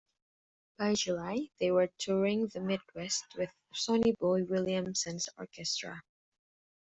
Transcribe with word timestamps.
By 0.79 0.95
July, 0.95 1.49
they 1.59 1.69
were 1.69 1.91
touring 1.99 2.47
the 2.47 2.59
Midwest 2.59 3.23
with 3.37 3.51
Sonny 3.75 4.15
Boy 4.19 4.45
Williamson's 4.45 5.29
orchestra. 5.37 6.01